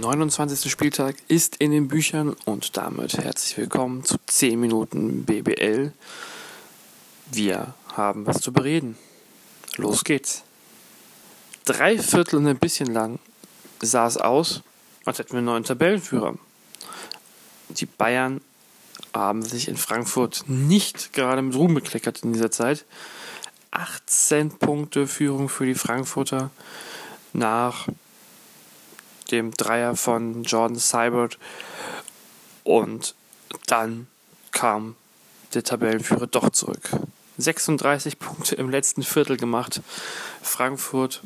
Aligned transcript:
29. 0.00 0.70
Spieltag 0.70 1.16
ist 1.28 1.56
in 1.56 1.72
den 1.72 1.86
Büchern 1.86 2.34
und 2.46 2.78
damit 2.78 3.18
herzlich 3.18 3.58
willkommen 3.58 4.02
zu 4.02 4.16
10 4.26 4.58
Minuten 4.58 5.24
BBL. 5.26 5.92
Wir 7.30 7.74
haben 7.92 8.26
was 8.26 8.40
zu 8.40 8.50
bereden. 8.50 8.96
Los 9.76 10.02
geht's. 10.04 10.42
Drei 11.66 11.98
Viertel 11.98 12.36
und 12.36 12.46
ein 12.46 12.58
bisschen 12.58 12.94
lang 12.94 13.18
sah 13.82 14.06
es 14.06 14.16
aus, 14.16 14.62
als 15.04 15.18
hätten 15.18 15.32
wir 15.32 15.38
einen 15.38 15.46
neuen 15.46 15.64
Tabellenführer. 15.64 16.34
Die 17.68 17.86
Bayern 17.86 18.40
haben 19.12 19.42
sich 19.42 19.68
in 19.68 19.76
Frankfurt 19.76 20.44
nicht 20.46 21.12
gerade 21.12 21.42
mit 21.42 21.54
Ruhm 21.54 21.74
bekleckert 21.74 22.22
in 22.22 22.32
dieser 22.32 22.50
Zeit. 22.50 22.86
18 23.70 24.58
Punkte 24.58 25.06
Führung 25.06 25.50
für 25.50 25.66
die 25.66 25.74
Frankfurter 25.74 26.50
nach 27.34 27.86
dem 29.30 29.52
Dreier 29.52 29.96
von 29.96 30.44
Jordan 30.44 30.78
Seibert. 30.78 31.38
Und 32.64 33.14
dann 33.66 34.06
kam 34.52 34.96
der 35.54 35.64
Tabellenführer 35.64 36.26
doch 36.26 36.50
zurück. 36.50 36.90
36 37.38 38.18
Punkte 38.18 38.54
im 38.56 38.70
letzten 38.70 39.02
Viertel 39.02 39.36
gemacht. 39.36 39.80
Frankfurt 40.42 41.22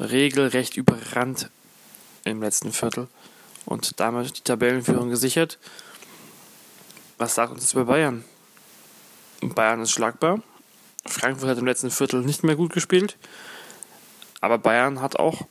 regelrecht 0.00 0.76
überrannt 0.76 1.50
im 2.24 2.42
letzten 2.42 2.72
Viertel 2.72 3.08
und 3.66 4.00
damit 4.00 4.38
die 4.38 4.42
Tabellenführung 4.42 5.10
gesichert. 5.10 5.58
Was 7.18 7.34
sagt 7.34 7.52
uns 7.52 7.62
das 7.62 7.72
über 7.74 7.84
Bayern? 7.84 8.24
Bayern 9.40 9.82
ist 9.82 9.90
schlagbar. 9.90 10.42
Frankfurt 11.04 11.50
hat 11.50 11.58
im 11.58 11.66
letzten 11.66 11.90
Viertel 11.90 12.22
nicht 12.22 12.44
mehr 12.44 12.56
gut 12.56 12.72
gespielt. 12.72 13.16
Aber 14.40 14.58
Bayern 14.58 15.00
hat 15.00 15.18
auch 15.18 15.46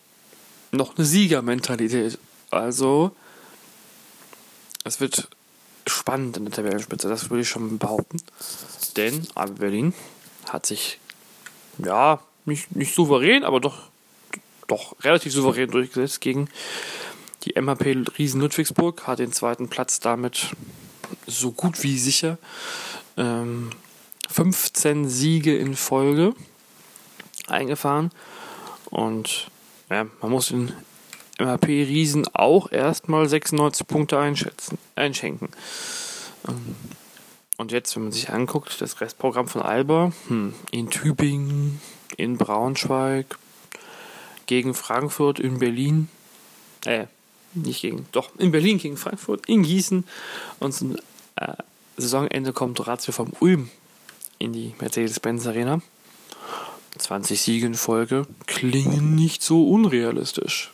noch 0.72 0.96
eine 0.96 1.06
Siegermentalität. 1.06 2.18
Also, 2.50 3.12
es 4.84 5.00
wird 5.00 5.30
spannend 5.88 6.38
in 6.38 6.46
der 6.46 6.54
Tabellenspitze, 6.54 7.10
das 7.10 7.30
würde 7.30 7.42
ich 7.42 7.50
schon 7.50 7.78
behaupten. 7.78 8.22
Denn 8.98 9.28
AB 9.36 9.60
Berlin 9.60 9.94
hat 10.50 10.66
sich, 10.66 11.00
ja, 11.78 12.20
nicht, 12.46 12.76
nicht 12.76 12.96
souverän, 12.96 13.44
aber 13.44 13.60
doch, 13.60 13.90
doch 14.68 14.96
relativ 15.04 15.34
souverän 15.34 15.70
durchgesetzt 15.70 16.22
gegen 16.22 16.50
die 17.44 17.60
MHP 17.60 18.06
Riesen 18.18 18.42
Ludwigsburg, 18.42 19.08
hat 19.08 19.20
den 19.20 19.34
zweiten 19.34 19.70
Platz 19.70 20.00
damit 20.00 20.52
so 21.28 21.52
gut 21.52 21.82
wie 21.84 21.98
sicher. 21.98 22.38
Ähm, 23.18 23.72
15 24.30 25.10
Siege 25.10 25.58
in 25.58 25.76
Folge 25.76 26.34
eingefahren 27.48 28.12
und 28.90 29.48
ja, 29.92 30.08
man 30.22 30.32
muss 30.32 30.48
den 30.48 30.72
MHP-Riesen 31.40 32.28
auch 32.34 32.72
erstmal 32.72 33.28
96 33.28 33.88
Punkte 33.88 34.18
einschätzen, 34.20 34.78
einschenken. 34.96 35.50
Ähm, 36.48 36.76
und 37.58 37.72
jetzt, 37.72 37.96
wenn 37.96 38.04
man 38.04 38.12
sich 38.12 38.30
anguckt, 38.30 38.82
das 38.82 39.02
Restprogramm 39.02 39.48
von 39.48 39.62
Alba, 39.62 40.12
hm, 40.28 40.54
in 40.72 40.90
Tübingen, 40.90 41.80
in 42.18 42.38
Braunschweig, 42.38 43.38
gegen 44.48 44.74
Frankfurt, 44.74 45.40
in 45.40 45.60
Berlin, 45.60 46.10
äh, 46.86 47.06
nicht 47.54 47.82
gegen, 47.82 48.08
doch, 48.12 48.32
in 48.38 48.52
Berlin 48.52 48.78
gegen 48.78 48.98
Frankfurt, 48.98 49.46
in 49.48 49.64
Gießen 49.64 50.06
und 50.60 50.74
zum 50.74 50.96
äh, 51.36 51.54
Saisonende 51.98 52.54
kommt 52.54 52.86
Ratio 52.88 53.14
vom 53.14 53.32
Ulm 53.40 53.70
in 54.40 54.54
die 54.54 54.74
Mercedes-Benz 54.80 55.46
Arena. 55.46 55.82
20 56.98 57.42
Siege 57.42 57.66
in 57.66 57.76
Folge 57.76 58.26
klingen 58.48 59.16
nicht 59.16 59.44
so 59.44 59.70
unrealistisch. 59.70 60.72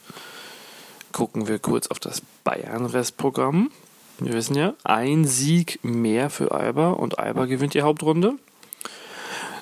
Gucken 1.12 1.48
wir 1.48 1.60
kurz 1.60 1.88
auf 1.88 2.00
das 2.00 2.22
Bayern-Restprogramm. 2.44 3.72
Wir 4.20 4.34
wissen 4.34 4.56
ja, 4.56 4.74
ein 4.84 5.26
Sieg 5.26 5.80
mehr 5.84 6.30
für 6.30 6.52
Alba 6.52 6.92
und 6.92 7.20
Alba 7.20 7.46
gewinnt 7.46 7.74
die 7.76 7.84
Hauptrunde. 7.84 8.34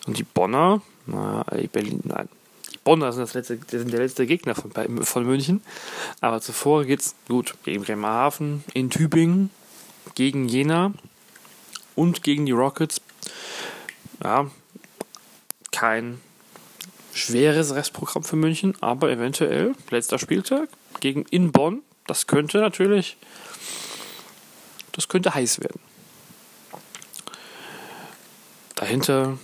Und 0.07 0.17
die 0.17 0.23
Bonner, 0.23 0.81
na, 1.05 1.43
die 1.59 1.67
Berlin, 1.67 1.99
nein, 2.03 2.29
die 2.71 2.77
Bonner 2.83 3.11
sind, 3.11 3.23
das 3.23 3.33
letzte, 3.33 3.59
sind 3.67 3.91
der 3.91 3.99
letzte 3.99 4.25
Gegner 4.25 4.55
von, 4.55 4.71
von 5.03 5.25
München. 5.25 5.61
Aber 6.21 6.41
zuvor 6.41 6.85
geht 6.85 7.01
es 7.01 7.15
gut 7.27 7.55
gegen 7.63 7.83
Bremerhaven, 7.83 8.63
in 8.73 8.89
Tübingen, 8.89 9.49
gegen 10.13 10.47
Jena 10.47 10.93
und 11.95 12.23
gegen 12.23 12.45
die 12.45 12.51
Rockets. 12.51 13.01
Ja, 14.23 14.49
kein 15.71 16.21
schweres 17.15 17.73
Restprogramm 17.73 18.23
für 18.23 18.35
München, 18.35 18.75
aber 18.81 19.09
eventuell 19.09 19.73
letzter 19.89 20.19
Spieltag 20.19 20.69
gegen 20.99 21.23
in 21.31 21.51
Bonn. 21.51 21.81
Das 22.05 22.27
könnte 22.27 22.59
natürlich, 22.59 23.17
das 24.91 25.07
könnte 25.07 25.33
heiß 25.33 25.61
werden. 25.61 25.79
Dahinter 28.75 29.39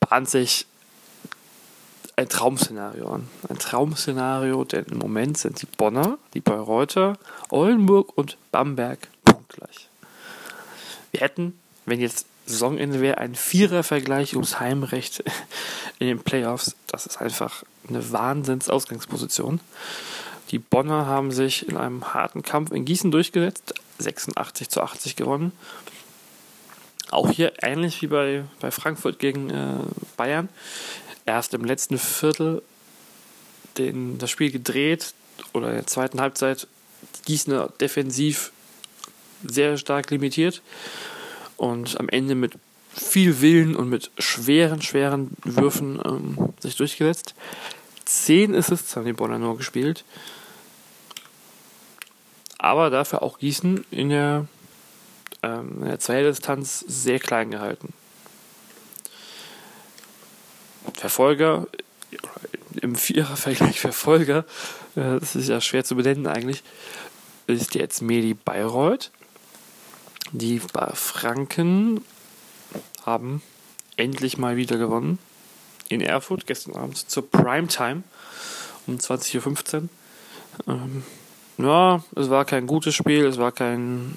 bahnt 0.00 0.30
sich 0.30 0.66
ein 2.14 2.28
Traumszenario 2.28 3.08
an. 3.08 3.28
Ein 3.48 3.58
Traumszenario, 3.58 4.64
denn 4.64 4.86
im 4.86 4.98
Moment 4.98 5.38
sind 5.38 5.60
die 5.60 5.66
Bonner, 5.66 6.18
die 6.34 6.40
Bayreuther, 6.40 7.18
Oldenburg 7.50 8.16
und 8.16 8.38
Bamberg 8.52 9.08
punktgleich. 9.24 9.88
Wir 11.10 11.20
hätten, 11.20 11.58
wenn 11.84 12.00
jetzt 12.00 12.26
Saisonende 12.48 13.00
wäre 13.00 13.18
ein 13.18 13.34
Vierer-Vergleich 13.34 14.34
ums 14.34 14.58
Heimrecht 14.58 15.22
in 15.98 16.06
den 16.06 16.20
Playoffs. 16.20 16.74
Das 16.86 17.04
ist 17.04 17.20
einfach 17.20 17.62
eine 17.88 18.10
Wahnsinns-Ausgangsposition. 18.10 19.60
Die 20.50 20.58
Bonner 20.58 21.06
haben 21.06 21.30
sich 21.30 21.68
in 21.68 21.76
einem 21.76 22.14
harten 22.14 22.42
Kampf 22.42 22.72
in 22.72 22.86
Gießen 22.86 23.10
durchgesetzt, 23.10 23.74
86 23.98 24.70
zu 24.70 24.80
80 24.80 25.16
gewonnen. 25.16 25.52
Auch 27.10 27.30
hier 27.30 27.52
ähnlich 27.62 28.00
wie 28.00 28.06
bei, 28.06 28.44
bei 28.60 28.70
Frankfurt 28.70 29.18
gegen 29.18 29.50
äh, 29.50 29.80
Bayern. 30.16 30.48
Erst 31.26 31.52
im 31.52 31.66
letzten 31.66 31.98
Viertel 31.98 32.62
den, 33.76 34.16
das 34.16 34.30
Spiel 34.30 34.50
gedreht 34.50 35.12
oder 35.52 35.68
in 35.68 35.74
der 35.74 35.86
zweiten 35.86 36.18
Halbzeit 36.18 36.66
die 37.18 37.32
Gießener 37.32 37.68
defensiv 37.78 38.52
sehr 39.44 39.76
stark 39.76 40.10
limitiert 40.10 40.62
und 41.58 42.00
am 42.00 42.08
Ende 42.08 42.34
mit 42.34 42.54
viel 42.94 43.40
Willen 43.42 43.76
und 43.76 43.90
mit 43.90 44.10
schweren, 44.18 44.80
schweren 44.80 45.36
Würfen 45.44 46.00
ähm, 46.04 46.54
sich 46.60 46.76
durchgesetzt. 46.76 47.34
Zehn 48.04 48.54
Assists 48.54 48.96
haben 48.96 49.04
die 49.04 49.12
Bonner 49.12 49.38
nur 49.38 49.58
gespielt. 49.58 50.04
Aber 52.58 52.90
dafür 52.90 53.22
auch 53.22 53.38
Gießen 53.38 53.84
in 53.90 54.08
der, 54.08 54.46
ähm, 55.42 55.82
in 55.82 55.88
der 55.88 56.00
Zweierdistanz 56.00 56.84
sehr 56.88 57.20
klein 57.20 57.50
gehalten. 57.50 57.92
Verfolger, 60.94 61.66
im 62.80 62.96
Vierer-Vergleich 62.96 63.80
Verfolger, 63.80 64.44
äh, 64.96 65.20
das 65.20 65.36
ist 65.36 65.48
ja 65.48 65.60
schwer 65.60 65.84
zu 65.84 65.96
benennen 65.96 66.26
eigentlich, 66.26 66.62
ist 67.46 67.74
jetzt 67.74 68.02
Medi 68.02 68.34
Bayreuth 68.34 69.10
die 70.32 70.60
Franken 70.60 72.04
haben 73.04 73.42
endlich 73.96 74.38
mal 74.38 74.56
wieder 74.56 74.76
gewonnen. 74.78 75.18
In 75.88 76.00
Erfurt 76.00 76.46
gestern 76.46 76.76
Abend 76.76 76.96
zur 76.96 77.30
Primetime 77.30 78.02
um 78.86 78.96
20.15 78.96 79.88
Uhr. 80.66 80.74
Ähm, 80.74 81.02
ja, 81.58 82.02
es 82.14 82.30
war 82.30 82.44
kein 82.44 82.66
gutes 82.66 82.94
Spiel, 82.94 83.24
es 83.26 83.38
war 83.38 83.52
kein. 83.52 84.16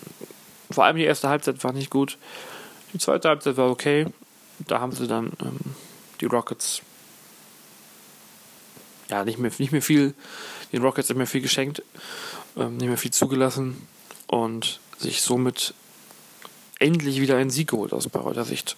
Vor 0.70 0.86
allem 0.86 0.98
die 0.98 1.04
erste 1.04 1.30
Halbzeit 1.30 1.64
war 1.64 1.74
nicht 1.74 1.90
gut. 1.90 2.18
Die 2.94 3.00
zweite 3.00 3.30
Halbzeit 3.30 3.58
war 3.58 3.70
okay. 3.70 4.06
Da 4.68 4.80
haben 4.80 4.92
sie 4.92 5.08
dann 5.08 5.32
ähm, 5.42 5.60
die 6.20 6.26
Rockets 6.26 6.82
ja 9.10 9.26
nicht 9.26 9.40
mehr, 9.40 9.52
nicht 9.58 9.72
mehr 9.72 9.82
viel, 9.82 10.14
den 10.72 10.82
Rockets 10.82 11.10
nicht 11.10 11.18
mehr 11.18 11.28
viel 11.28 11.42
geschenkt, 11.42 11.84
ähm, 12.58 12.78
nicht 12.78 12.88
mehr 12.88 12.98
viel 12.98 13.12
zugelassen 13.12 13.88
und 14.28 14.80
sich 14.98 15.22
somit 15.22 15.74
endlich 16.82 17.22
wieder 17.22 17.38
einen 17.38 17.52
Sieg 17.52 17.70
geholt 17.70 17.94
aus 17.94 18.10
Bayreuther 18.10 18.44
Sicht. 18.44 18.76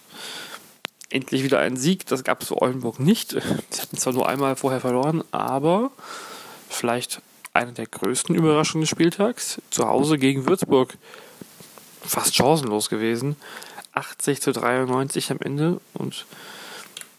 Endlich 1.10 1.42
wieder 1.42 1.58
einen 1.58 1.76
Sieg, 1.76 2.06
das 2.06 2.24
gab 2.24 2.42
es 2.42 2.48
für 2.48 2.60
Oldenburg 2.60 3.00
nicht. 3.00 3.30
Sie 3.70 3.80
hatten 3.80 3.96
zwar 3.96 4.12
nur 4.12 4.28
einmal 4.28 4.56
vorher 4.56 4.80
verloren, 4.80 5.24
aber 5.30 5.90
vielleicht 6.68 7.22
eine 7.52 7.72
der 7.72 7.86
größten 7.86 8.34
Überraschungen 8.34 8.82
des 8.82 8.90
Spieltags. 8.90 9.60
Zu 9.70 9.86
Hause 9.88 10.18
gegen 10.18 10.46
Würzburg 10.46 10.96
fast 12.02 12.34
chancenlos 12.34 12.90
gewesen. 12.90 13.36
80 13.92 14.42
zu 14.42 14.52
93 14.52 15.30
am 15.30 15.38
Ende. 15.40 15.80
Und 15.94 16.26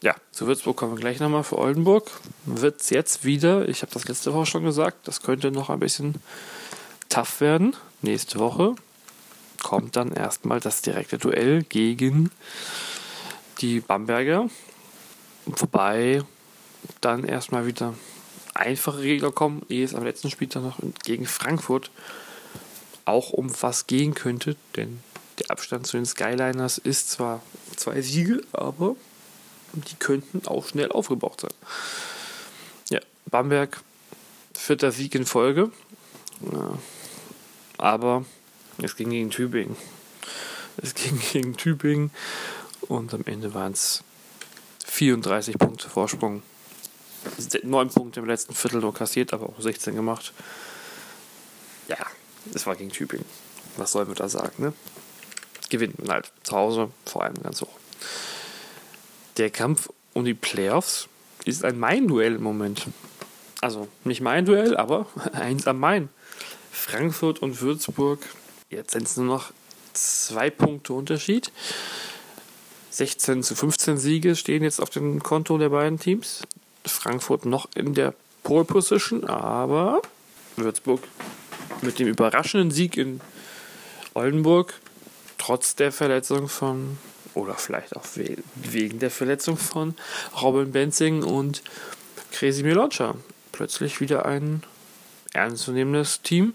ja, 0.01 0.13
zu 0.31 0.45
Würzburg 0.45 0.75
kommen 0.75 0.93
wir 0.93 0.99
gleich 0.99 1.19
nochmal. 1.19 1.43
Für 1.43 1.57
Oldenburg 1.57 2.11
wird 2.45 2.81
es 2.81 2.89
jetzt 2.89 3.23
wieder, 3.23 3.67
ich 3.69 3.81
habe 3.81 3.93
das 3.93 4.07
letzte 4.07 4.33
Woche 4.33 4.45
schon 4.45 4.65
gesagt, 4.65 5.07
das 5.07 5.21
könnte 5.21 5.51
noch 5.51 5.69
ein 5.69 5.79
bisschen 5.79 6.15
tough 7.09 7.39
werden. 7.39 7.75
Nächste 8.01 8.39
Woche 8.39 8.75
kommt 9.65 9.95
dann 9.95 10.11
erstmal 10.11 10.59
das 10.59 10.83
direkte 10.83 11.17
Duell 11.17 11.63
gegen 11.63 12.29
die 13.61 13.79
Bamberger. 13.79 14.47
Wobei 15.47 16.21
dann 17.01 17.23
erstmal 17.23 17.65
wieder 17.65 17.95
einfache 18.53 19.01
Gegner 19.01 19.31
kommen, 19.31 19.65
ehe 19.67 19.83
es 19.83 19.95
am 19.95 20.03
letzten 20.03 20.29
Spieltag 20.29 20.61
noch 20.61 20.77
gegen 21.03 21.25
Frankfurt 21.25 21.89
auch 23.05 23.31
um 23.31 23.51
was 23.59 23.87
gehen 23.87 24.13
könnte, 24.13 24.55
denn 24.75 25.01
der 25.39 25.49
Abstand 25.49 25.87
zu 25.87 25.97
den 25.97 26.05
Skyliners 26.05 26.77
ist 26.77 27.09
zwar 27.09 27.41
zwei 27.75 28.01
Siege, 28.01 28.43
aber 28.51 28.95
die 29.73 29.95
könnten 29.95 30.47
auch 30.47 30.67
schnell 30.67 30.91
aufgebraucht 30.91 31.41
sein. 31.41 31.53
Ja, 32.91 32.99
Bamberg, 33.25 33.81
vierter 34.53 34.91
Sieg 34.91 35.15
in 35.15 35.25
Folge. 35.25 35.71
Ja, 36.53 36.77
aber 37.79 38.25
es 38.77 38.95
ging 38.95 39.09
gegen 39.09 39.29
Tübingen. 39.29 39.75
Es 40.77 40.93
ging 40.93 41.19
gegen 41.31 41.57
Tübingen 41.57 42.11
und 42.81 43.13
am 43.13 43.23
Ende 43.25 43.53
waren 43.53 43.73
es 43.73 44.03
34 44.85 45.57
Punkte 45.57 45.89
Vorsprung. 45.89 46.43
9 47.63 47.89
Punkte 47.89 48.19
im 48.19 48.27
letzten 48.27 48.53
Viertel 48.53 48.81
nur 48.81 48.93
kassiert, 48.93 49.33
aber 49.33 49.49
auch 49.49 49.59
16 49.59 49.95
gemacht. 49.95 50.31
Ja, 51.87 51.97
es 52.53 52.67
war 52.67 52.75
gegen 52.75 52.91
Tübingen. 52.91 53.25
Was 53.77 53.91
sollen 53.91 54.07
wir 54.07 54.15
da 54.15 54.29
sagen, 54.29 54.63
ne? 54.63 54.73
Gewinnt 55.69 55.97
man 55.99 56.09
halt 56.09 56.31
zu 56.43 56.55
Hause, 56.55 56.91
vor 57.05 57.23
allem 57.23 57.41
ganz 57.41 57.61
hoch. 57.61 57.79
Der 59.37 59.49
Kampf 59.49 59.89
um 60.13 60.23
die 60.23 60.35
Playoffs 60.35 61.09
ist 61.45 61.65
ein 61.65 61.79
Main-Duell 61.79 62.35
im 62.35 62.43
Moment. 62.43 62.87
Also 63.61 63.87
nicht 64.03 64.21
mein 64.21 64.45
Duell, 64.45 64.77
aber 64.77 65.07
eins 65.33 65.65
am 65.67 65.79
Main. 65.79 66.09
Frankfurt 66.71 67.39
und 67.39 67.61
Würzburg. 67.61 68.19
Jetzt 68.69 68.91
sind 68.91 69.03
es 69.03 69.17
nur 69.17 69.25
noch 69.25 69.51
zwei 69.93 70.49
Punkte 70.49 70.93
Unterschied. 70.93 71.51
16 72.89 73.43
zu 73.43 73.55
15 73.55 73.97
Siege 73.97 74.35
stehen 74.35 74.63
jetzt 74.63 74.81
auf 74.81 74.89
dem 74.89 75.21
Konto 75.21 75.57
der 75.57 75.69
beiden 75.69 75.99
Teams. 75.99 76.41
Frankfurt 76.85 77.45
noch 77.45 77.67
in 77.75 77.93
der 77.93 78.13
Pole 78.43 78.65
Position, 78.65 79.25
aber 79.25 80.01
Würzburg 80.55 81.01
mit 81.81 81.99
dem 81.99 82.07
überraschenden 82.07 82.71
Sieg 82.71 82.97
in 82.97 83.21
Oldenburg, 84.13 84.73
trotz 85.37 85.75
der 85.75 85.91
Verletzung 85.91 86.47
von, 86.47 86.97
oder 87.33 87.55
vielleicht 87.55 87.95
auch 87.95 88.05
wegen 88.55 88.99
der 88.99 89.11
Verletzung 89.11 89.57
von 89.57 89.95
Robin 90.41 90.71
Benzing 90.71 91.23
und 91.23 91.61
Crazy 92.31 92.63
Miloncha, 92.63 93.15
plötzlich 93.51 93.99
wieder 93.99 94.25
ein 94.25 94.63
ernstzunehmendes 95.33 96.21
Team. 96.21 96.53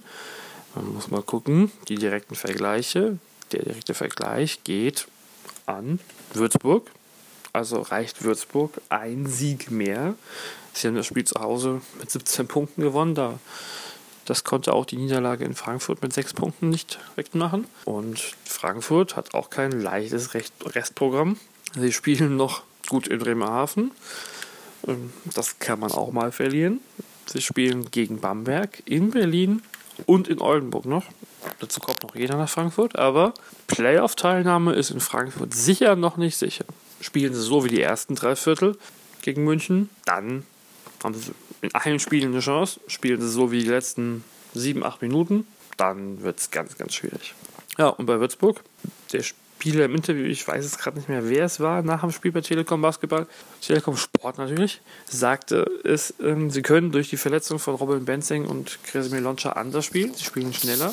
Man 0.74 0.92
muss 0.92 1.10
mal 1.10 1.22
gucken, 1.22 1.72
die 1.88 1.96
direkten 1.96 2.34
Vergleiche. 2.34 3.18
Der 3.52 3.64
direkte 3.64 3.94
Vergleich 3.94 4.62
geht 4.64 5.08
an 5.66 5.98
Würzburg. 6.32 6.90
Also 7.52 7.80
reicht 7.80 8.22
Würzburg 8.22 8.80
ein 8.88 9.26
Sieg 9.26 9.70
mehr. 9.70 10.14
Sie 10.72 10.86
haben 10.86 10.94
das 10.94 11.06
Spiel 11.06 11.24
zu 11.24 11.40
Hause 11.40 11.80
mit 11.98 12.10
17 12.10 12.46
Punkten 12.46 12.82
gewonnen. 12.82 13.16
Da, 13.16 13.40
das 14.24 14.44
konnte 14.44 14.72
auch 14.72 14.86
die 14.86 14.96
Niederlage 14.96 15.44
in 15.44 15.54
Frankfurt 15.54 16.00
mit 16.02 16.12
6 16.12 16.34
Punkten 16.34 16.70
nicht 16.70 17.00
wegmachen. 17.16 17.66
Und 17.84 18.20
Frankfurt 18.44 19.16
hat 19.16 19.34
auch 19.34 19.50
kein 19.50 19.72
leichtes 19.72 20.34
Restprogramm. 20.34 21.38
Sie 21.74 21.92
spielen 21.92 22.36
noch 22.36 22.62
gut 22.88 23.08
in 23.08 23.18
Bremerhaven. 23.18 23.90
Ähm, 24.86 25.12
das 25.34 25.58
kann 25.58 25.80
man 25.80 25.90
auch 25.90 26.12
mal 26.12 26.30
verlieren. 26.30 26.80
Sie 27.26 27.40
spielen 27.40 27.90
gegen 27.90 28.20
Bamberg 28.20 28.82
in 28.86 29.10
Berlin 29.10 29.62
und 30.06 30.28
in 30.28 30.40
Oldenburg 30.40 30.84
noch. 30.84 31.04
Dazu 31.58 31.80
kommt 31.80 32.02
noch 32.02 32.14
jeder 32.14 32.36
nach 32.36 32.48
Frankfurt, 32.48 32.96
aber 32.96 33.34
Playoff-Teilnahme 33.66 34.74
ist 34.74 34.90
in 34.90 35.00
Frankfurt 35.00 35.54
sicher 35.54 35.96
noch 35.96 36.16
nicht 36.16 36.36
sicher. 36.36 36.64
Spielen 37.00 37.34
sie 37.34 37.42
so 37.42 37.64
wie 37.64 37.68
die 37.68 37.80
ersten 37.80 38.14
drei 38.14 38.36
Viertel 38.36 38.76
gegen 39.22 39.44
München, 39.44 39.90
dann 40.04 40.44
haben 41.02 41.14
sie 41.14 41.32
in 41.62 41.74
einem 41.74 41.98
Spiel 41.98 42.24
eine 42.24 42.40
Chance. 42.40 42.80
Spielen 42.86 43.20
sie 43.20 43.28
so 43.28 43.50
wie 43.50 43.62
die 43.62 43.68
letzten 43.68 44.24
sieben, 44.54 44.84
acht 44.84 45.02
Minuten, 45.02 45.46
dann 45.76 46.22
wird 46.22 46.40
es 46.40 46.50
ganz, 46.50 46.76
ganz 46.76 46.94
schwierig. 46.94 47.34
Ja, 47.78 47.88
und 47.88 48.06
bei 48.06 48.20
Würzburg, 48.20 48.62
der 49.12 49.22
Spieler 49.60 49.84
im 49.84 49.94
Interview, 49.94 50.24
ich 50.24 50.48
weiß 50.48 50.64
es 50.64 50.78
gerade 50.78 50.96
nicht 50.96 51.10
mehr, 51.10 51.28
wer 51.28 51.44
es 51.44 51.60
war, 51.60 51.82
nach 51.82 52.00
dem 52.00 52.12
Spiel 52.12 52.32
bei 52.32 52.40
Telekom 52.40 52.80
Basketball, 52.80 53.26
Telekom 53.60 53.94
Sport 53.94 54.38
natürlich, 54.38 54.80
sagte 55.06 55.70
es, 55.84 56.14
ähm, 56.18 56.50
sie 56.50 56.62
können 56.62 56.92
durch 56.92 57.10
die 57.10 57.18
Verletzung 57.18 57.58
von 57.58 57.74
Robin 57.74 58.06
Benzing 58.06 58.46
und 58.46 58.78
Kresimir 58.84 59.20
Loncha 59.20 59.50
anders 59.52 59.84
spielen, 59.84 60.14
sie 60.14 60.24
spielen 60.24 60.54
schneller 60.54 60.90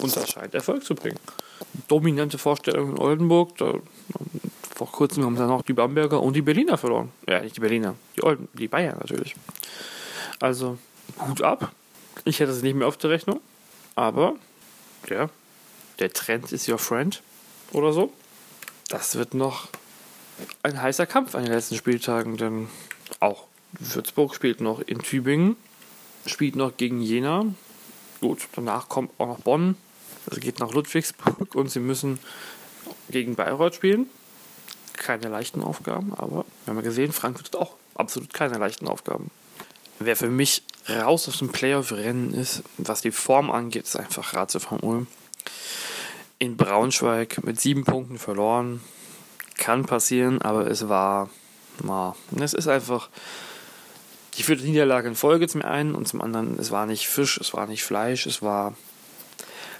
und 0.00 0.16
das 0.16 0.30
scheint 0.30 0.54
Erfolg 0.54 0.82
zu 0.82 0.94
bringen. 0.94 1.18
Dominante 1.88 2.38
Vorstellung 2.38 2.92
in 2.92 2.98
Oldenburg, 2.98 3.58
da, 3.58 3.74
vor 4.74 4.90
kurzem 4.90 5.26
haben 5.26 5.36
dann 5.36 5.50
auch 5.50 5.60
die 5.60 5.74
Bamberger 5.74 6.22
und 6.22 6.34
die 6.34 6.40
Berliner 6.40 6.78
verloren. 6.78 7.10
Ja, 7.28 7.42
nicht 7.42 7.56
die 7.56 7.60
Berliner, 7.60 7.96
die, 8.16 8.22
Olden, 8.22 8.48
die 8.54 8.68
Bayern 8.68 8.96
natürlich. 8.98 9.36
Also, 10.40 10.78
Hut 11.28 11.42
ab. 11.42 11.70
Ich 12.24 12.40
hätte 12.40 12.52
es 12.52 12.62
nicht 12.62 12.76
mehr 12.76 12.88
auf 12.88 12.96
der 12.96 13.10
Rechnung, 13.10 13.40
aber 13.94 14.36
ja, 15.06 15.28
der 15.98 16.10
Trend 16.14 16.50
ist 16.50 16.66
your 16.66 16.78
friend 16.78 17.22
oder 17.72 17.92
so. 17.92 18.12
Das 18.88 19.16
wird 19.16 19.34
noch 19.34 19.68
ein 20.62 20.80
heißer 20.80 21.06
Kampf 21.06 21.34
an 21.34 21.44
den 21.44 21.52
letzten 21.52 21.76
Spieltagen, 21.76 22.36
denn 22.36 22.68
auch 23.20 23.44
Würzburg 23.78 24.34
spielt 24.34 24.60
noch 24.60 24.80
in 24.80 25.00
Tübingen, 25.00 25.56
spielt 26.26 26.56
noch 26.56 26.76
gegen 26.76 27.00
Jena. 27.00 27.46
Gut, 28.20 28.48
danach 28.54 28.88
kommt 28.88 29.12
auch 29.18 29.26
noch 29.26 29.40
Bonn, 29.40 29.76
es 30.30 30.40
geht 30.40 30.58
nach 30.58 30.72
Ludwigsburg 30.72 31.54
und 31.54 31.70
sie 31.70 31.80
müssen 31.80 32.18
gegen 33.10 33.34
Bayreuth 33.36 33.74
spielen. 33.74 34.08
Keine 34.94 35.28
leichten 35.28 35.62
Aufgaben, 35.62 36.12
aber 36.14 36.44
wir 36.64 36.70
haben 36.72 36.76
ja 36.76 36.82
gesehen, 36.82 37.12
Frankfurt 37.12 37.46
hat 37.46 37.56
auch 37.56 37.74
absolut 37.94 38.34
keine 38.34 38.58
leichten 38.58 38.88
Aufgaben. 38.88 39.30
Wer 39.98 40.16
für 40.16 40.28
mich 40.28 40.62
raus 40.88 41.28
aus 41.28 41.38
dem 41.38 41.50
Playoff-Rennen 41.50 42.34
ist, 42.34 42.62
was 42.78 43.00
die 43.02 43.12
Form 43.12 43.50
angeht, 43.50 43.84
ist 43.84 43.96
einfach 43.96 44.34
Ratze 44.34 44.60
von 44.60 44.80
Ulm 44.80 45.06
in 46.40 46.56
Braunschweig 46.56 47.44
mit 47.44 47.60
sieben 47.60 47.84
Punkten 47.84 48.18
verloren. 48.18 48.80
Kann 49.56 49.84
passieren, 49.84 50.40
aber 50.40 50.66
es 50.66 50.88
war, 50.88 51.28
na, 51.84 52.16
es 52.40 52.54
ist 52.54 52.66
einfach 52.66 53.10
die 54.34 54.42
vierte 54.42 54.64
Niederlage 54.64 55.06
in 55.06 55.14
Folge 55.14 55.48
zum 55.48 55.62
einen 55.62 55.94
und 55.94 56.08
zum 56.08 56.22
anderen, 56.22 56.58
es 56.58 56.70
war 56.70 56.86
nicht 56.86 57.08
Fisch, 57.08 57.38
es 57.38 57.52
war 57.52 57.66
nicht 57.66 57.84
Fleisch, 57.84 58.26
es 58.26 58.40
war 58.40 58.74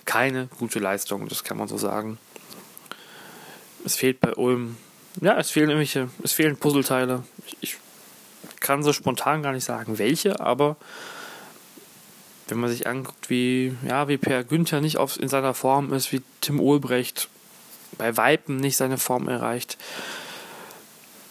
keine 0.05 0.49
gute 0.59 0.81
Leistung, 0.81 1.29
das 1.29 1.45
kann 1.45 1.57
man 1.57 1.67
so 1.67 1.79
sagen. 1.79 2.19
Es 3.87 3.97
fehlt 3.97 4.21
bei 4.21 4.35
Ulm, 4.35 4.77
ja, 5.23 5.39
es 5.39 5.51
fehlen 5.51 5.71
irgendwelche, 5.71 6.11
es 6.23 6.33
fehlen 6.33 6.59
Puzzleteile. 6.59 7.25
Ich, 7.47 7.57
ich 7.63 7.77
kann 8.61 8.83
so 8.83 8.93
spontan 8.93 9.43
gar 9.43 9.53
nicht 9.53 9.65
sagen, 9.65 9.99
welche, 9.99 10.41
aber 10.41 10.77
wenn 12.51 12.59
man 12.59 12.71
sich 12.71 12.87
anguckt, 12.87 13.31
wie, 13.31 13.75
ja, 13.87 14.09
wie 14.09 14.19
Per 14.19 14.45
Günther 14.45 14.81
nicht 14.81 14.99
auf, 14.99 15.19
in 15.19 15.29
seiner 15.29 15.55
Form 15.55 15.93
ist, 15.93 16.13
wie 16.13 16.23
Tim 16.41 16.61
Olbrecht 16.61 17.29
bei 17.97 18.17
Weipen 18.17 18.57
nicht 18.57 18.77
seine 18.77 18.99
Form 18.99 19.29
erreicht, 19.29 19.79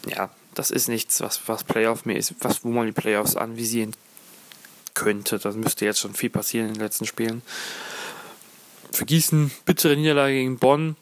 ja, 0.07 0.29
das 0.55 0.71
ist 0.71 0.87
nichts, 0.87 1.21
was, 1.21 1.41
was 1.47 1.63
Playoff 1.63 2.05
mir 2.05 2.17
ist, 2.17 2.35
was, 2.39 2.63
wo 2.63 2.69
man 2.69 2.85
die 2.85 2.91
Playoffs 2.91 3.35
anvisieren 3.35 3.93
könnte. 4.93 5.39
Das 5.39 5.55
müsste 5.55 5.85
jetzt 5.85 5.99
schon 5.99 6.13
viel 6.13 6.29
passieren 6.29 6.67
in 6.67 6.73
den 6.73 6.81
letzten 6.81 7.05
Spielen. 7.05 7.41
Vergießen, 8.91 9.51
bittere 9.65 9.95
Niederlage 9.95 10.33
gegen 10.33 10.57
Bonn, 10.57 10.95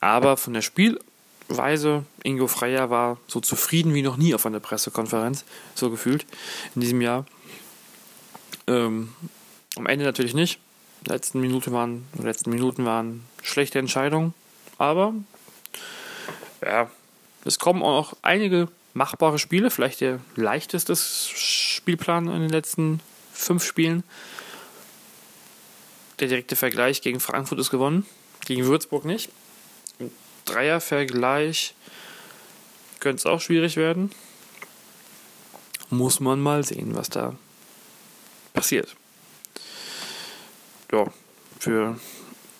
aber 0.00 0.36
von 0.36 0.54
der 0.54 0.62
Spielweise, 0.62 2.04
Ingo 2.22 2.46
Freier 2.46 2.90
war 2.90 3.18
so 3.26 3.40
zufrieden 3.40 3.94
wie 3.94 4.02
noch 4.02 4.16
nie 4.16 4.34
auf 4.34 4.46
einer 4.46 4.60
Pressekonferenz, 4.60 5.44
so 5.74 5.90
gefühlt 5.90 6.24
in 6.74 6.80
diesem 6.82 7.00
Jahr. 7.00 7.26
Ähm, 8.66 9.12
am 9.76 9.86
Ende 9.86 10.04
natürlich 10.04 10.34
nicht. 10.34 10.58
Die 11.02 11.10
letzten 11.10 11.40
Minuten 11.40 11.72
waren, 11.72 12.06
die 12.14 12.22
letzten 12.22 12.50
Minuten 12.50 12.84
waren 12.84 13.24
schlechte 13.42 13.78
Entscheidungen. 13.78 14.34
Aber 14.78 15.14
ja, 16.62 16.90
es 17.44 17.58
kommen 17.58 17.82
auch 17.82 18.14
einige 18.22 18.68
machbare 18.94 19.38
Spiele. 19.38 19.70
Vielleicht 19.70 20.00
der 20.00 20.20
leichteste 20.34 20.96
Spielplan 20.96 22.28
in 22.28 22.40
den 22.40 22.50
letzten 22.50 23.00
fünf 23.32 23.64
Spielen. 23.64 24.02
Der 26.18 26.28
direkte 26.28 26.56
Vergleich 26.56 27.02
gegen 27.02 27.20
Frankfurt 27.20 27.58
ist 27.60 27.70
gewonnen, 27.70 28.06
gegen 28.46 28.64
Würzburg 28.64 29.04
nicht. 29.04 29.30
Im 29.98 30.10
Dreiervergleich 30.46 31.74
könnte 33.00 33.18
es 33.18 33.26
auch 33.26 33.40
schwierig 33.40 33.76
werden. 33.76 34.10
Muss 35.90 36.18
man 36.18 36.40
mal 36.40 36.64
sehen, 36.64 36.96
was 36.96 37.10
da 37.10 37.36
passiert 38.54 38.96
ja, 40.92 41.06
für 41.58 41.98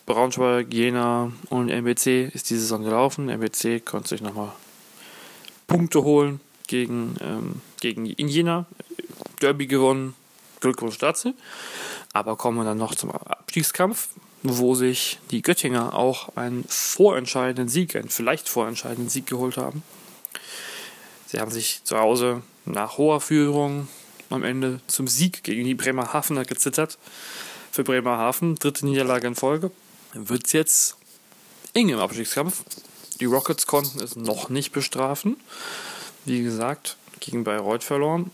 Braunschweig, 0.06 0.72
Jena 0.72 1.32
und 1.48 1.68
MBC 1.68 2.30
ist 2.32 2.50
die 2.50 2.56
Saison 2.56 2.82
gelaufen. 2.82 3.28
MBC 3.28 3.84
konnte 3.84 4.10
sich 4.10 4.20
nochmal 4.20 4.52
Punkte 5.66 6.04
holen 6.04 6.40
gegen, 6.66 7.16
ähm, 7.20 7.60
gegen 7.80 8.06
in 8.06 8.28
Jena. 8.28 8.66
Derby 9.40 9.66
gewonnen. 9.66 10.14
Glückwunsch 10.60 10.98
dazu. 10.98 11.34
Aber 12.12 12.36
kommen 12.36 12.58
wir 12.58 12.64
dann 12.64 12.78
noch 12.78 12.94
zum 12.94 13.10
Abstiegskampf, 13.10 14.08
wo 14.42 14.74
sich 14.74 15.18
die 15.30 15.42
Göttinger 15.42 15.94
auch 15.94 16.36
einen 16.36 16.64
vorentscheidenden 16.68 17.68
Sieg, 17.68 17.94
einen 17.96 18.08
vielleicht 18.08 18.48
vorentscheidenden 18.48 19.10
Sieg 19.10 19.26
geholt 19.26 19.56
haben. 19.56 19.82
Sie 21.26 21.40
haben 21.40 21.50
sich 21.50 21.82
zu 21.84 21.98
Hause 21.98 22.42
nach 22.64 22.96
hoher 22.98 23.20
Führung 23.20 23.88
am 24.30 24.44
Ende 24.44 24.80
zum 24.86 25.08
Sieg 25.08 25.42
gegen 25.42 25.64
die 25.64 25.74
Bremerhavener 25.74 26.44
gezittert. 26.44 26.98
Für 27.76 27.84
Bremerhaven, 27.84 28.54
dritte 28.54 28.86
Niederlage 28.86 29.26
in 29.26 29.34
Folge. 29.34 29.70
Wird 30.14 30.46
es 30.46 30.54
jetzt 30.54 30.96
eng 31.74 31.90
im 31.90 31.98
Abstiegskampf. 31.98 32.64
Die 33.20 33.26
Rockets 33.26 33.66
konnten 33.66 34.00
es 34.00 34.16
noch 34.16 34.48
nicht 34.48 34.72
bestrafen. 34.72 35.36
Wie 36.24 36.42
gesagt, 36.42 36.96
gegen 37.20 37.44
Bayreuth 37.44 37.84
verloren. 37.84 38.30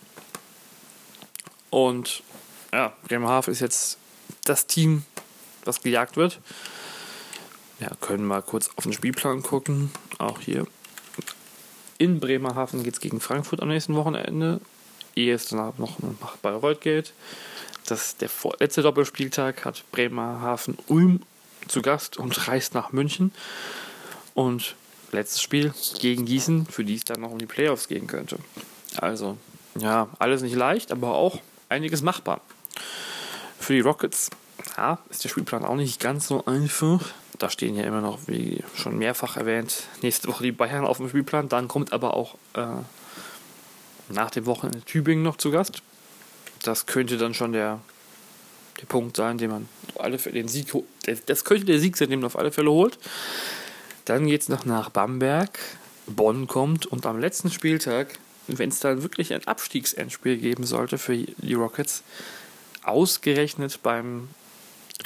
Und 1.71 2.23
ja, 2.73 2.93
Bremerhaven 3.09 3.51
ist 3.51 3.59
jetzt 3.59 3.99
das 4.45 4.69
Team, 4.69 5.05
das 5.65 5.83
gejagt 5.83 6.17
wird. 6.17 6.39
Ja, 7.81 7.91
können 8.01 8.29
wir 8.29 8.43
kurz 8.43 8.71
auf 8.77 8.85
den 8.85 8.93
Spielplan 8.93 9.43
gucken. 9.43 9.91
Auch 10.19 10.39
hier 10.39 10.69
in 11.99 12.21
Bremerhaven 12.21 12.85
geht 12.85 12.95
es 12.95 13.01
gegen 13.01 13.21
Frankfurt 13.21 13.61
am 13.61 13.71
nächsten 13.71 13.97
Wochenende. 13.97 14.61
Ehe 15.17 15.35
es 15.35 15.47
danach 15.47 15.79
noch 15.79 15.99
nach 16.21 16.37
Bayreuth 16.37 16.81
geht. 16.81 17.13
Das, 17.87 18.17
der 18.17 18.31
letzte 18.59 18.83
Doppelspieltag 18.83 19.65
hat 19.65 19.85
Bremerhaven 19.93 20.79
Ulm 20.87 21.23
zu 21.69 21.83
Gast 21.83 22.17
und 22.17 22.49
reist 22.49 22.75
nach 22.75 22.93
München. 22.93 23.33
Und 24.35 24.77
letztes 25.11 25.43
Spiel 25.43 25.75
gegen 26.01 26.25
Gießen, 26.25 26.67
für 26.67 26.85
die 26.85 26.95
es 26.95 27.05
dann 27.05 27.21
noch 27.21 27.31
um 27.31 27.39
die 27.39 27.47
Playoffs 27.47 27.89
gehen 27.89 28.07
könnte. 28.07 28.39
Also, 28.97 29.37
ja, 29.79 30.09
alles 30.19 30.43
nicht 30.43 30.55
leicht, 30.55 30.93
aber 30.93 31.15
auch 31.15 31.41
einiges 31.69 32.03
machbar. 32.03 32.41
Für 33.59 33.75
die 33.75 33.81
Rockets 33.81 34.31
ja, 34.77 34.99
ist 35.11 35.25
der 35.25 35.29
Spielplan 35.29 35.65
auch 35.65 35.77
nicht 35.77 36.01
ganz 36.01 36.29
so 36.29 36.45
einfach. 36.47 37.01
Da 37.39 37.51
stehen 37.51 37.77
ja 37.77 37.85
immer 37.85 38.01
noch, 38.01 38.21
wie 38.27 38.63
schon 38.75 38.99
mehrfach 38.99 39.37
erwähnt, 39.37 39.85
nächste 40.03 40.29
Woche 40.29 40.45
die 40.45 40.53
Bayern 40.53 40.85
auf 40.85 40.99
dem 40.99 41.09
Spielplan. 41.09 41.49
Dann 41.49 41.69
kommt 41.69 41.93
aber 41.93 42.15
auch 42.15 42.37
äh, 42.55 42.67
nach 44.09 44.31
dem 44.31 44.47
Wochenende 44.47 44.83
Tübingen 44.83 45.23
noch 45.23 45.37
zu 45.37 45.51
Gast. 45.51 45.83
Das 46.63 46.87
könnte 46.87 47.17
dann 47.17 47.35
schon 47.35 47.53
der, 47.53 47.81
der 48.81 48.87
Punkt 48.87 49.17
sein, 49.17 49.39
den 49.39 49.51
man 49.51 49.69
alle 49.99 50.19
für 50.19 50.33
den 50.33 50.49
Sieg 50.49 50.69
das 51.27 51.45
könnte 51.45 51.65
der 51.65 51.79
Sieg 51.79 51.97
sein, 51.97 52.11
den 52.11 52.21
man 52.21 52.27
auf 52.27 52.39
alle 52.39 52.53
Fälle 52.53 52.71
holt. 52.71 52.99
Dann 54.05 54.27
geht 54.27 54.43
es 54.43 54.49
noch 54.49 54.65
nach 54.65 54.91
Bamberg. 54.91 55.59
Bonn 56.07 56.49
kommt 56.49 56.87
und 56.87 57.07
am 57.07 57.21
letzten 57.21 57.51
Spieltag, 57.51 58.19
wenn 58.49 58.71
es 58.71 58.81
dann 58.81 59.03
wirklich 59.03 59.33
ein 59.33 59.47
Abstiegsendspiel 59.47 60.37
geben 60.37 60.65
sollte 60.65 60.99
für 60.99 61.17
die 61.17 61.55
Rockets, 61.55 62.03
ausgerechnet 62.83 63.83
beim 63.83 64.29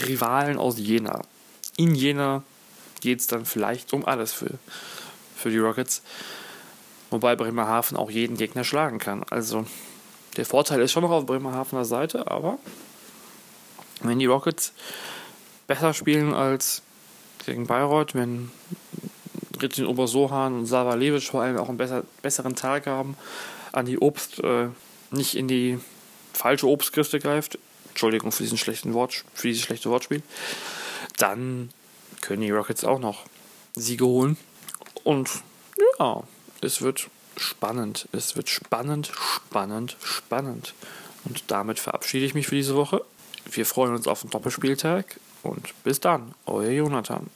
Rivalen 0.01 0.59
aus 0.59 0.79
Jena. 0.79 1.23
In 1.77 1.95
Jena 1.95 2.43
geht 3.01 3.21
es 3.21 3.27
dann 3.27 3.45
vielleicht 3.45 3.93
um 3.93 4.05
alles 4.07 4.33
für, 4.33 4.59
für 5.37 5.51
die 5.51 5.59
Rockets. 5.59 6.03
Wobei 7.11 7.37
Bremerhaven 7.37 7.97
auch 7.97 8.11
jeden 8.11 8.37
Gegner 8.37 8.65
schlagen 8.65 8.99
kann. 8.99 9.23
Also 9.31 9.67
der 10.37 10.45
Vorteil 10.45 10.81
ist 10.81 10.93
schon 10.93 11.03
noch 11.03 11.11
auf 11.11 11.27
Bremerhavener 11.27 11.85
Seite, 11.85 12.31
aber 12.31 12.59
wenn 14.03 14.19
die 14.19 14.27
Rockets 14.27 14.73
besser 15.67 15.95
spielen 15.95 16.35
als 16.35 16.83
gegen 17.45 17.67
Bayreuth, 17.67 18.15
wenn 18.15 18.51
Ritin 19.61 19.87
Obersohan 19.87 20.55
und 20.55 20.67
Sava 20.67 20.95
Levic 20.95 21.25
vor 21.25 21.43
allem 21.43 21.57
auch 21.57 21.69
einen 21.69 21.79
besser, 21.79 22.05
besseren 22.23 22.55
Tag 22.55 22.87
haben, 22.87 23.17
an 23.73 23.87
die 23.87 23.99
Obst 23.99 24.41
äh, 24.41 24.69
nicht 25.11 25.35
in 25.35 25.49
die 25.49 25.79
falsche 26.33 26.69
Obstkiste 26.69 27.19
greift, 27.19 27.59
Entschuldigung 27.89 28.33
für 28.33 28.43
diesen 28.43 28.59
schlechten 28.59 28.93
Wort, 28.93 29.25
für 29.33 29.49
dieses 29.49 29.63
schlechte 29.63 29.89
Wortspiel, 29.89 30.23
dann 31.17 31.71
können 32.21 32.43
die 32.43 32.51
Rockets 32.51 32.85
auch 32.85 32.99
noch 32.99 33.25
Siege 33.75 34.05
holen. 34.05 34.37
Und 35.05 35.31
ja, 35.99 36.23
es 36.61 36.83
wird 36.83 37.09
spannend. 37.37 38.09
Es 38.13 38.37
wird 38.37 38.49
spannend, 38.49 39.13
spannend, 39.15 39.97
spannend. 40.03 40.75
Und 41.25 41.45
damit 41.51 41.79
verabschiede 41.79 42.27
ich 42.27 42.35
mich 42.35 42.47
für 42.47 42.55
diese 42.55 42.77
Woche. 42.77 43.05
Wir 43.51 43.67
freuen 43.67 43.95
uns 43.95 44.07
auf 44.07 44.23
den 44.23 44.31
Doppelspieltag 44.31 45.19
und 45.43 45.73
bis 45.85 46.01
dann, 46.01 46.35
euer 46.47 46.71
Jonathan. 46.71 47.29